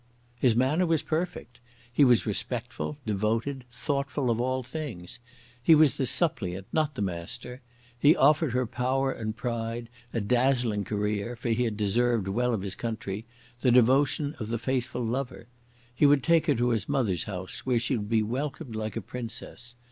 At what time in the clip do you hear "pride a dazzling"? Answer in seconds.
9.37-10.85